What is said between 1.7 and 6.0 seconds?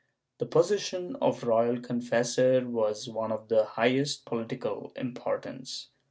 confessor was one of the highest political importance.